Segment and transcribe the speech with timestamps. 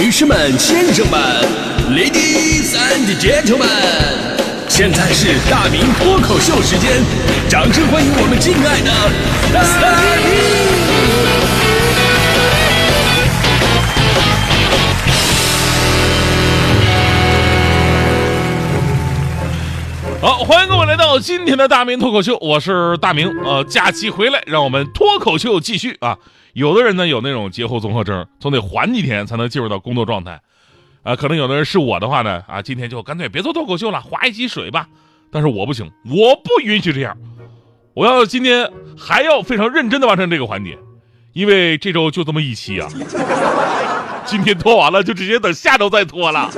[0.00, 1.20] 女士们、先生们
[1.90, 3.68] ，Ladies and Gentlemen，
[4.66, 7.04] 现在是大明脱口秀时间，
[7.50, 8.90] 掌声欢迎我们敬爱的
[9.52, 9.60] 大
[10.16, 10.30] 明！
[20.22, 23.30] 好，欢迎各位来到今天的大明脱口秀，我是大明。
[23.44, 26.16] 呃，假期回来，让我们脱口秀继续啊！
[26.52, 30.40] 有的人呢有那种节后综合征，总得缓几天才能进入到工作状态。
[31.02, 34.86] 啊，可能有的人是我的话呢，啊，今天就干脆别做脱口秀了，划一集水吧。
[35.32, 37.16] 但是我不行，我不允许这样，
[37.94, 40.76] 我要今天还要非常认真的完成这个环节，
[41.32, 42.88] 因为这周就这么一期啊。
[44.26, 46.50] 今天拖完了，就直接等下周再拖了。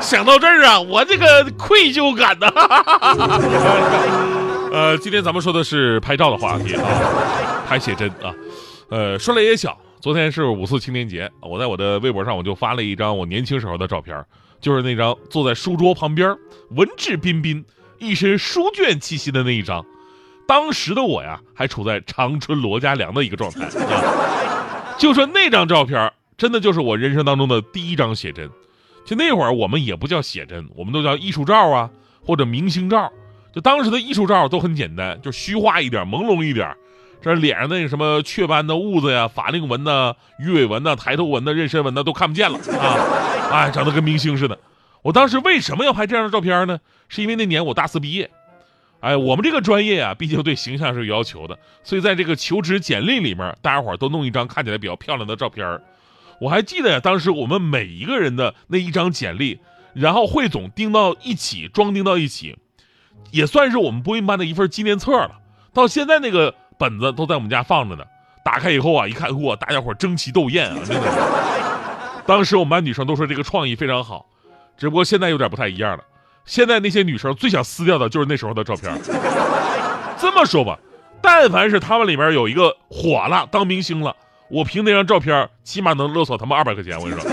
[0.00, 2.48] 想到这儿啊，我这个愧疚感呢。
[4.72, 6.82] 呃，今天咱们说的是拍照的话题啊，
[7.68, 8.32] 拍写真啊。
[8.90, 14.24] 呃，说来也巧，昨天是五四青年节，我在我的微博上我就发了一张我年轻时候的照片，
[14.60, 16.36] 就是那张坐在书桌旁边，
[16.70, 17.64] 文质彬彬，
[17.98, 19.84] 一身书卷气息的那一张。
[20.46, 24.96] 当时的我呀，还处在长春罗家良的一个状态 啊。
[24.98, 28.48] 就说那张照片，真的就是我人生当中的第一张写真。
[29.06, 31.90] 就那会儿我们也不叫写真，我们都叫艺术照啊，
[32.22, 33.10] 或者明星照。
[33.54, 36.74] 就当时的艺术照都很简单，就虚化一点，朦胧一点。
[37.24, 43.48] 这脸上那个什么雀斑的痦子呀、法令纹呐、鱼尾纹呐、抬头纹呐、妊娠纹呐，都看不见了啊！
[43.50, 44.58] 哎，长得跟明星似的。
[45.00, 46.78] 我当时为什么要拍这样的照片呢？
[47.08, 48.30] 是因为那年我大四毕业。
[49.00, 55.80] 哎，我们这个专业啊，毕竟对形象是有要求的，所以在这个求职简历里面，大家伙都弄一张看起来比较漂亮的照片。
[56.40, 59.60] 我还记得呀，当时我们每一个人的那一张简历，
[59.94, 62.58] 然后汇总钉到一起，装订到一起，
[63.30, 65.40] 也算是我们播音班的一份纪念册了。
[65.72, 66.54] 到现在那个。
[66.78, 68.04] 本子都在我们家放着呢，
[68.44, 71.02] 打开以后啊，一看，哇，大家伙争奇斗艳啊，真的。
[72.26, 74.26] 当时我们班女生都说这个创意非常好，
[74.76, 76.04] 只不过现在有点不太一样了。
[76.44, 78.98] 现在那些女生最想撕掉的就是那时候的照片。
[80.18, 80.78] 这么说吧，
[81.20, 84.14] 但凡是他们里面有一个火了，当明星了，
[84.48, 86.98] 我凭那张照片，起码能勒索他们二百块钱。
[86.98, 87.30] 我跟你说，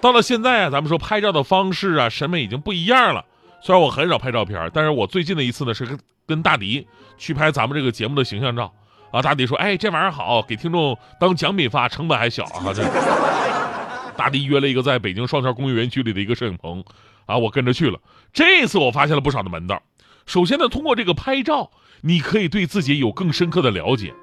[0.00, 3.24] 到了现在啊，咱们说拍照的方式啊，审美已经不一样了。
[3.62, 8.72] 虽然我很少拍照片，但是我最近的一次呢是跟跟大迪去拍咱们这个节目的形象照
[9.10, 9.22] 啊。
[9.22, 12.82] 大迪说：“哎，这玩意儿好，给听众当奖品发，成本还小啊。”这
[14.16, 16.84] 大迪约了一个在北京双桥工业园区里的一个摄影棚
[17.26, 17.98] 啊，我跟着去了。
[18.32, 19.82] 这次我发现了不少的门道。
[20.26, 21.70] 首先呢，通过这个拍照，
[22.02, 24.14] 你可以对自己有更深刻的了解。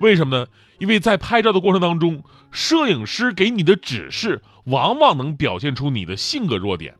[0.00, 0.46] 为什么呢？
[0.78, 6.94] 因为在拍照的过程当中，摄影师给你的指示往往能表现出你的性格弱点。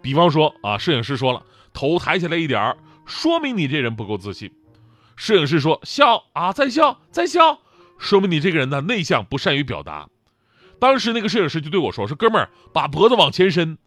[0.00, 1.42] 比方说啊，摄影师说了，
[1.74, 4.50] 头抬起来一点儿，说明你这人不够自信。
[5.16, 7.58] 摄影师说笑啊，再笑，再笑，
[7.98, 10.06] 说明你这个人呢内向，不善于表达。
[10.78, 13.78] 当时那个摄影师就对我说：“说哥们儿，把脖子往前伸。”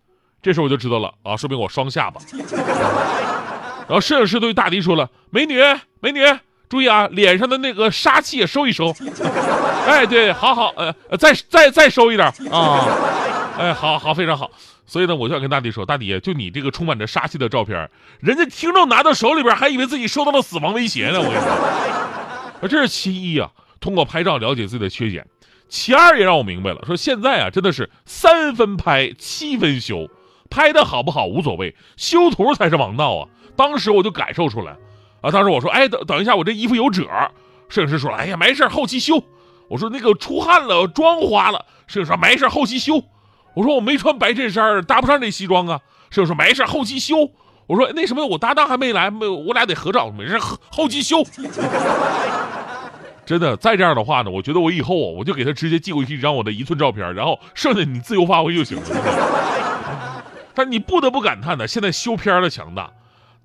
[0.42, 2.20] 这时候我就知道了啊，说明我双下巴。
[3.88, 5.60] 然后摄影师对大迪说了：“美女，
[6.00, 6.20] 美女，
[6.68, 8.92] 注意啊，脸上的那个杀气也收一收。”
[9.86, 12.88] 哎，对，好好，呃，再再再收一点啊。
[13.58, 14.50] 哎，好好，非常好。
[14.90, 17.90] 所以呢，我就要跟大迪说，大迪，就你这个充满着杀气的照片，
[18.20, 21.20] 人家听众拿到手里边，还以为自己受到了死亡威胁呢。
[21.20, 25.24] 我跟你说，这是其一啊，通过拍照了解自己的缺点；
[25.68, 30.08] 其二也让我明白了，说现在啊，真的是三分拍，七分修，
[30.50, 33.30] 拍的好不好无所谓，修图才是王道啊。
[33.56, 34.76] 当时我就感受出来，
[35.22, 37.08] 啊，当时我说，哎，等等一下，我这衣服有褶。
[37.70, 39.24] 摄影师说了，哎呀，没事，后期修。
[39.68, 41.64] 我说那个出汗了，妆花了。
[41.86, 43.04] 摄影师说没事，后期修。
[43.60, 45.82] 我说我没穿白衬衫，搭不上这西装啊。
[46.10, 47.30] 摄影说没事，后期修。
[47.68, 50.40] 我说那什么，我搭档还没来，没我俩得合照，没事，
[50.72, 51.22] 后期修。
[53.26, 60.24] 真的，再这样的话呢，我觉得我以后我就给他直接寄过去一张我的一寸照片，然后剩下你自由发挥就行了。
[60.54, 62.90] 但你不得不感叹呢，现在修片的强大。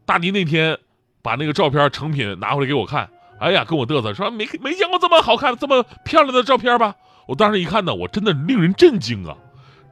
[0.06, 0.78] 大迪那天
[1.22, 3.08] 把那个照片成品拿回来给我看，
[3.40, 6.94] 哎呀，跟我嘚瑟说没没见过这么好看、这么漂亮的照片吧？
[7.26, 9.34] 我当时一看呢，我真的令人震惊啊！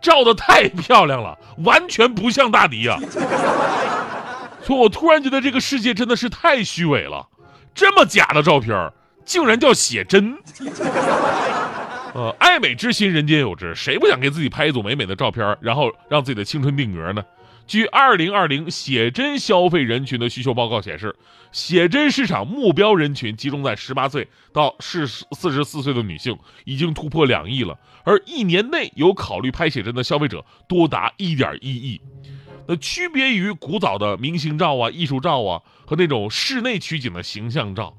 [0.03, 2.99] 照的太漂亮了，完全不像大迪呀！
[4.63, 7.27] 所以我突然觉得这个世界真的是太虚伪了，
[7.75, 8.93] 这么假的照片
[9.25, 10.37] 竟然叫写真。
[12.15, 17.25] 呃，爱美之心人皆有之，谁不想给自己拍一组美美的照片，然后让自己的青春定格呢？
[17.67, 21.15] 据二零二零写真消费人群的需求报告显示，
[21.53, 27.79] 写真市场目标人群集中在十八岁到四四十四岁的女性，已经突破两亿了。
[28.05, 32.01] 而一年内有考虑拍写真的消费者多达一点一亿。
[32.67, 37.95] 那区别于古早的明星照啊、艺术照啊和那种室内取景的形象照，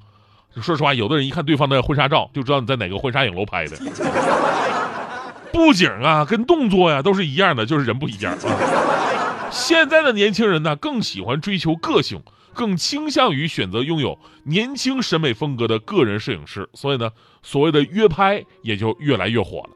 [0.61, 3.77] 说实话，有的人一看对方的婚纱照就知道你在哪个婚纱影楼拍的。
[5.51, 8.39] 布景啊，跟动作呀都是一样的，就是人不一样啊。
[9.53, 12.19] 现在的年轻人呢，更喜欢追求个性，
[12.55, 17.11] 更倾向于选择拥有年轻审美风格的个人摄影师，所以呢，
[17.43, 19.69] 所谓的约拍也就越来越火了。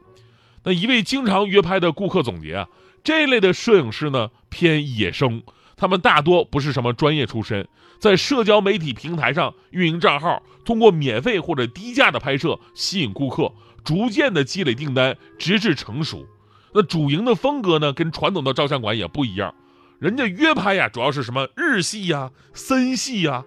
[0.64, 2.68] 那一位经常约拍的顾客总结啊，
[3.04, 5.44] 这类的摄影师呢偏野生，
[5.76, 7.68] 他们大多不是什么专业出身，
[8.00, 13.52] 在社交媒体平台上运营账号，通过免费或者低价的拍摄吸引顾客，
[13.84, 16.26] 逐渐的积累订单，直至成熟。
[16.74, 19.54] 那主营的风格呢，跟传统的照相馆也不一样，
[19.98, 23.44] 人家约拍呀，主要是什么日系呀、森系呀、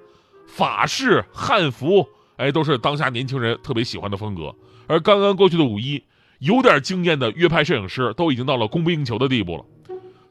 [0.48, 2.08] 法式、汉服，
[2.38, 4.56] 哎，都是当下年轻人特别喜欢的风格。
[4.88, 6.04] 而刚刚过去的五一。
[6.42, 9.64] 有点经验的约拍摄影师都已经到了供不应求的地步了。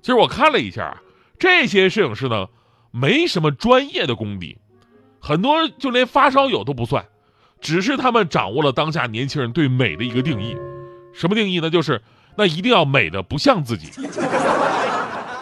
[0.02, 1.00] 其实我看了一下，
[1.38, 2.48] 这些摄影师呢，
[2.90, 4.58] 没什么专业的功底，
[5.20, 7.06] 很多就连发烧友都不算，
[7.60, 10.56] 只是他们掌握了当下年轻人对美的一个定义。
[11.14, 11.70] 什么定义呢？
[11.70, 12.02] 就是
[12.36, 13.92] 那一定要美的不像自己。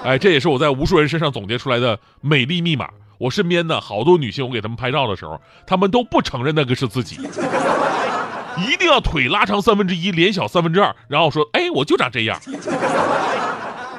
[0.04, 2.88] 哎，这也是我在无数人身上总结出来的美丽密码。
[3.18, 7.16] 我身边的好多女性，我给他们拍照的时候，她们都不承认那个是自己。
[8.68, 12.40] 一定要腿拉长三分之一，脸小三分之二，然后说：“哎，我就长这样。”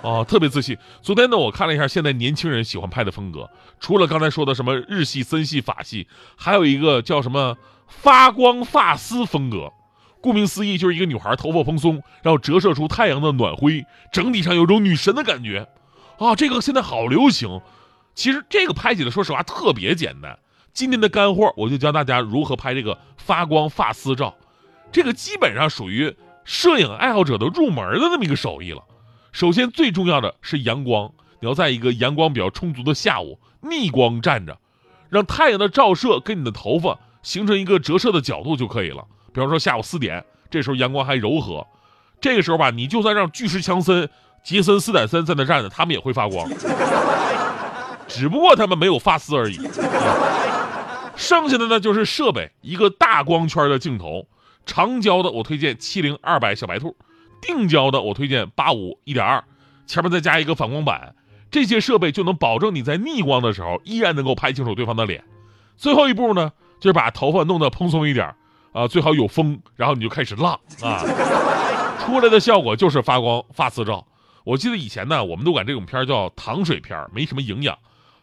[0.01, 0.77] 哦，特别自信。
[1.01, 3.49] 昨天呢，我看了一下现在年轻人喜欢拍的风格，
[3.81, 6.07] 除了刚才说的什么日系、森系、法系，
[6.37, 7.57] 还有一个叫什么
[7.87, 9.71] 发光发丝风格。
[10.21, 15.67] 顾名思义，就是一个女孩头发蓬松，然后折射出太阳的暖辉，整体上有种女神的感觉。
[16.19, 17.61] 啊，这个现在好流行。
[18.13, 20.37] 其实这个拍起来，说实话特别简单。
[20.73, 24.35] 今天的干货，我就教大家如何拍这个发光发丝照。
[24.91, 26.13] 这个基本上属于
[26.43, 28.83] 摄影爱好者的入门的那么一个手艺了。
[29.31, 34.57] 首先最重要的是阳光，你要在一个阳光比较充足的下午，逆光站着，
[35.09, 39.05] 让太阳的照射跟你的头发形成一个折射的角度就可以了。
[39.33, 41.65] 比方说下午四点，这时候阳光还柔和，
[42.19, 44.09] 这个时候吧，你就算让巨石强森、
[44.43, 46.49] 杰森斯坦森在那站着，他们也会发光，
[48.07, 49.59] 只不过他们没有发丝而已。
[51.15, 54.25] 剩下的呢就是设备，一个大光圈的镜头。
[54.65, 56.95] 长焦的我推荐七零二百小白兔，
[57.41, 59.43] 定焦的我推荐八五一点二，
[59.87, 61.15] 前面再加一个反光板，
[61.49, 65.23] 这些设备就能保证你在逆光的时候依然能够拍清楚对方的脸。
[65.75, 68.35] 最后一步呢，就是把头发弄得蓬松一点，
[68.73, 71.03] 啊，最好有风，然后你就开始浪啊，
[72.05, 74.05] 出来的效果就是发光发丝照。
[74.43, 77.77] 我记得以前呢，我们都管这种片叫糖水片，没什么营养，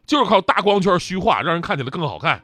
[0.07, 2.43] 就是靠大光圈虚化，让人看起来更好看。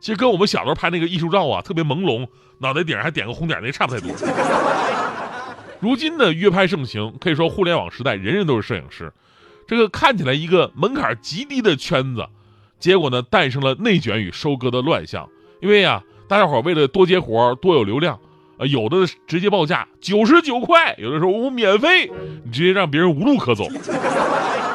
[0.00, 2.28] 其实跟我们小时候拍那个艺术照啊，特别朦胧，
[2.58, 4.14] 脑袋顶上还点个红点，那差不太多。
[5.80, 9.12] 如今的约拍盛行，可以说互联网时代人人都是摄影师，
[9.66, 12.26] 这个看起来一个门槛极低的圈子，
[12.78, 15.28] 结果呢诞生了内卷与收割的乱象。
[15.60, 18.20] 因为呀，大家伙为了多接活、多有流量，
[18.66, 22.10] 有的直接报价九十九块，有的时候我免费，
[22.44, 23.66] 你直接让别人无路可走。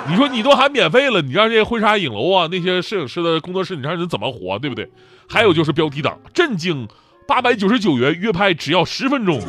[0.07, 4.89] 你说你都喊免费了，你让这些婚纱影楼啊，那些摄影师的工作室，你让人怎么活，对不对？
[5.27, 6.88] 还有就是标题党，震惊，
[7.27, 9.39] 八百九十九元约拍只要十分钟，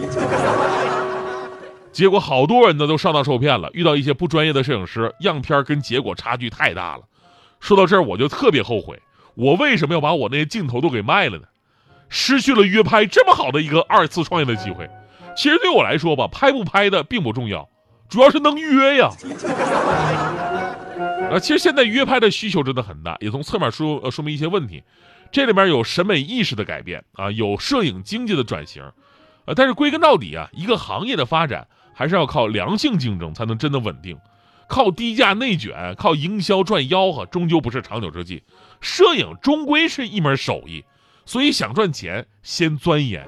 [1.93, 7.05] 结果好多人呢都上当受骗了，遇到一些不专业的摄影师，样片跟结果差距太大了。
[7.59, 9.01] 说到这儿，我就特别后悔，
[9.35, 11.45] 我为什么要把我那些镜头都给卖了呢？
[12.11, 14.91] 失去了约拍这么好的一个二次创业的机会。
[15.35, 17.67] 其实对我来说吧，拍不拍的并不重要。
[18.09, 19.09] 主要是能约呀，
[21.31, 24.83] 啊，其实现在约拍的需求真的很大，也从侧面说呃说明一些问题。
[25.31, 28.83] 这里面有审美意识的改变啊，有摄影经济的转型，
[29.45, 34.19] 呃，但是归根到底啊，一个行业的发展还是要靠良性竞争才能真的稳定，
[34.67, 38.43] 靠低价内卷、靠营销赚吆喝，终究不是长久之计。
[38.81, 40.85] 摄影终归是一门手艺，
[41.31, 43.25] 所以想赚钱先钻研。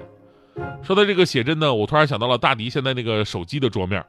[0.83, 4.05] 说到这个写真呢，我突然想到了大迪现在那个手机的桌面。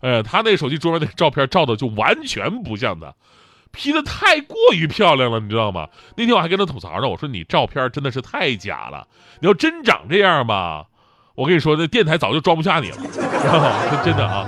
[0.00, 3.14] 呃，他那手机桌面那照片照的就完全不像他
[3.72, 5.88] ，P 的太过于漂亮了，你知道吗？
[6.14, 9.08] 那天我还跟他吐槽呢，我说你照片真的是太假了，
[9.40, 10.84] 你要真长这样吧，
[11.34, 12.98] 我跟你说那电台早就装不下你了，
[14.04, 14.46] 真的啊。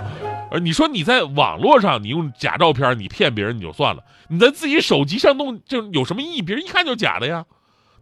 [0.50, 6.42] 而你说你在网络上你用假照片你骗别人你就算了，你在自己手机上弄就有什么意义？
[6.42, 7.46] 别人一看就是假的呀。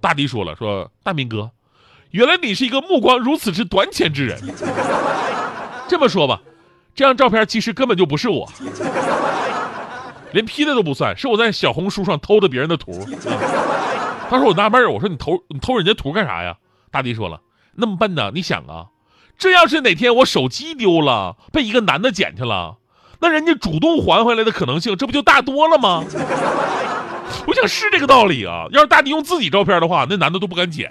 [0.01, 1.51] 大迪说了，说大明哥，
[2.11, 4.41] 原来你是一个目光如此之短浅之人。
[5.89, 6.41] 这么说吧。
[6.95, 8.51] 这张照片其实根本就不是我，
[10.33, 13.07] 连 P 的都不算，是我在小红书上偷的别人的图。
[14.29, 16.57] 他说我纳闷我说你偷你偷人家图干啥呀？
[16.91, 17.41] 大迪说了，
[17.77, 18.33] 那么笨呢？
[18.35, 18.87] 你想啊，
[19.39, 22.79] 这要是哪天我手机丢了，被一个男的捡去了，
[23.21, 26.03] 那人家主动还回来的可能性，这不就大多了吗？
[27.47, 28.67] 我想是这个道理啊。
[28.71, 30.91] 要是大迪用自己照片的话，那男的都不敢捡。